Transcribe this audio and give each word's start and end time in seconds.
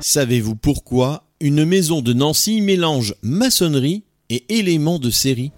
Savez-vous 0.00 0.56
pourquoi 0.56 1.24
une 1.40 1.64
maison 1.64 2.02
de 2.02 2.12
Nancy 2.12 2.60
mélange 2.60 3.14
maçonnerie 3.22 4.02
et 4.28 4.44
éléments 4.48 4.98
de 4.98 5.10
série? 5.10 5.52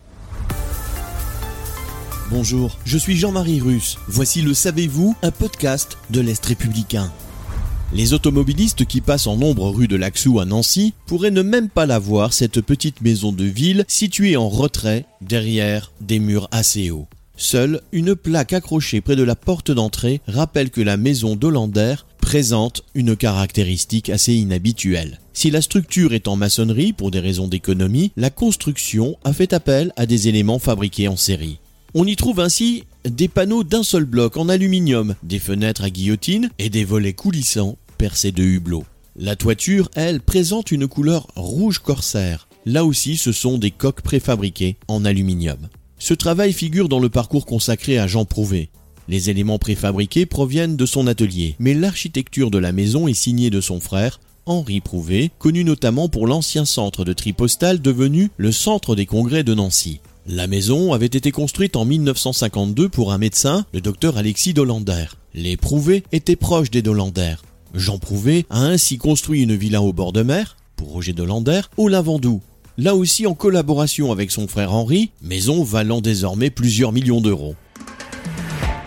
Bonjour, 2.30 2.78
je 2.84 2.98
suis 2.98 3.16
Jean-Marie 3.16 3.60
Russe. 3.60 3.98
Voici 4.08 4.42
le 4.42 4.52
Savez-vous, 4.52 5.16
un 5.22 5.30
podcast 5.30 5.96
de 6.10 6.20
l'Est 6.20 6.44
républicain. 6.44 7.12
Les 7.92 8.12
automobilistes 8.12 8.84
qui 8.84 9.00
passent 9.00 9.28
en 9.28 9.36
nombre 9.36 9.70
rue 9.70 9.88
de 9.88 9.96
Laxou 9.96 10.40
à 10.40 10.44
Nancy 10.44 10.92
pourraient 11.06 11.30
ne 11.30 11.42
même 11.42 11.68
pas 11.68 11.86
la 11.86 11.98
voir, 11.98 12.32
cette 12.32 12.60
petite 12.60 13.00
maison 13.00 13.32
de 13.32 13.44
ville 13.44 13.84
située 13.88 14.36
en 14.36 14.48
retrait 14.48 15.06
derrière 15.20 15.92
des 16.00 16.18
murs 16.18 16.48
assez 16.50 16.90
hauts. 16.90 17.06
Seule 17.38 17.82
une 17.92 18.14
plaque 18.16 18.54
accrochée 18.54 19.02
près 19.02 19.14
de 19.14 19.22
la 19.22 19.36
porte 19.36 19.70
d'entrée 19.70 20.20
rappelle 20.26 20.70
que 20.70 20.80
la 20.80 20.96
maison 20.96 21.36
d'Hollander 21.36 21.96
présente 22.26 22.82
une 22.96 23.14
caractéristique 23.14 24.10
assez 24.10 24.34
inhabituelle. 24.34 25.20
Si 25.32 25.52
la 25.52 25.62
structure 25.62 26.12
est 26.12 26.26
en 26.26 26.34
maçonnerie 26.34 26.92
pour 26.92 27.12
des 27.12 27.20
raisons 27.20 27.46
d'économie, 27.46 28.10
la 28.16 28.30
construction 28.30 29.16
a 29.22 29.32
fait 29.32 29.52
appel 29.52 29.92
à 29.94 30.06
des 30.06 30.26
éléments 30.26 30.58
fabriqués 30.58 31.06
en 31.06 31.14
série. 31.16 31.60
On 31.94 32.04
y 32.04 32.16
trouve 32.16 32.40
ainsi 32.40 32.82
des 33.04 33.28
panneaux 33.28 33.62
d'un 33.62 33.84
seul 33.84 34.06
bloc 34.06 34.36
en 34.38 34.48
aluminium, 34.48 35.14
des 35.22 35.38
fenêtres 35.38 35.84
à 35.84 35.90
guillotine 35.90 36.50
et 36.58 36.68
des 36.68 36.82
volets 36.82 37.12
coulissants 37.12 37.78
percés 37.96 38.32
de 38.32 38.42
hublots. 38.42 38.84
La 39.14 39.36
toiture, 39.36 39.88
elle, 39.94 40.20
présente 40.20 40.72
une 40.72 40.88
couleur 40.88 41.28
rouge 41.36 41.78
corsaire. 41.78 42.48
Là 42.64 42.84
aussi, 42.84 43.16
ce 43.18 43.30
sont 43.30 43.56
des 43.56 43.70
coques 43.70 44.02
préfabriquées 44.02 44.74
en 44.88 45.04
aluminium. 45.04 45.68
Ce 46.00 46.12
travail 46.12 46.52
figure 46.52 46.88
dans 46.88 46.98
le 46.98 47.08
parcours 47.08 47.46
consacré 47.46 48.00
à 48.00 48.08
Jean 48.08 48.24
Prouvé. 48.24 48.68
Les 49.08 49.30
éléments 49.30 49.58
préfabriqués 49.58 50.26
proviennent 50.26 50.76
de 50.76 50.86
son 50.86 51.06
atelier, 51.06 51.54
mais 51.58 51.74
l'architecture 51.74 52.50
de 52.50 52.58
la 52.58 52.72
maison 52.72 53.06
est 53.06 53.14
signée 53.14 53.50
de 53.50 53.60
son 53.60 53.80
frère, 53.80 54.20
Henri 54.46 54.80
Prouvé, 54.80 55.30
connu 55.38 55.64
notamment 55.64 56.08
pour 56.08 56.26
l'ancien 56.26 56.64
centre 56.64 57.04
de 57.04 57.12
tri 57.12 57.32
postal 57.32 57.80
devenu 57.80 58.30
le 58.36 58.52
centre 58.52 58.94
des 58.94 59.06
congrès 59.06 59.44
de 59.44 59.54
Nancy. 59.54 60.00
La 60.28 60.48
maison 60.48 60.92
avait 60.92 61.06
été 61.06 61.30
construite 61.30 61.76
en 61.76 61.84
1952 61.84 62.88
pour 62.88 63.12
un 63.12 63.18
médecin, 63.18 63.64
le 63.72 63.80
docteur 63.80 64.16
Alexis 64.16 64.54
Dolander. 64.54 65.06
Les 65.34 65.56
Prouvé 65.56 66.02
étaient 66.10 66.36
proches 66.36 66.70
des 66.70 66.82
Dolander. 66.82 67.36
Jean 67.74 67.98
Prouvé 67.98 68.46
a 68.50 68.62
ainsi 68.62 68.98
construit 68.98 69.42
une 69.42 69.54
villa 69.54 69.82
au 69.82 69.92
bord 69.92 70.12
de 70.12 70.22
mer, 70.22 70.56
pour 70.76 70.90
Roger 70.90 71.12
Dolander, 71.12 71.62
au 71.76 71.88
Lavandou. 71.88 72.40
Là 72.78 72.94
aussi 72.94 73.26
en 73.26 73.34
collaboration 73.34 74.12
avec 74.12 74.30
son 74.30 74.48
frère 74.48 74.72
Henri, 74.72 75.10
maison 75.22 75.62
valant 75.62 76.00
désormais 76.00 76.50
plusieurs 76.50 76.92
millions 76.92 77.20
d'euros. 77.20 77.54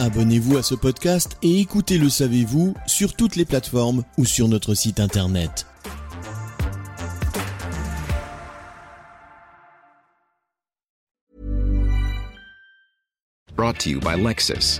Abonnez-vous 0.02 0.56
à 0.56 0.64
ce 0.64 0.76
podcast 0.76 1.36
et 1.44 1.60
écoutez 1.60 1.98
Le 1.98 2.08
Savez-vous 2.08 2.74
sur 2.88 3.18
toutes 3.18 3.36
les 3.36 3.44
plateformes 3.44 4.06
ou 4.18 4.24
sur 4.24 4.48
notre 4.48 4.74
site 4.74 5.02
internet. 5.02 5.68
Brought 13.54 13.78
to 13.80 13.90
you 13.90 14.00
by 14.00 14.16
Lexus. 14.16 14.80